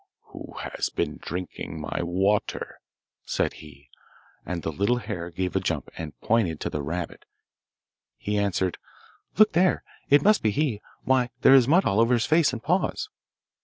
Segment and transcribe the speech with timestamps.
[0.33, 2.79] 'Who has been drinking my water?'
[3.23, 3.91] said he;
[4.43, 7.23] and the little hare gave a jump, and, pointing to the rabbit,
[8.17, 8.79] he answered,
[9.37, 9.83] 'Look there!
[10.09, 10.81] it must be he!
[11.03, 13.09] Why, there is mud all over his face and paws!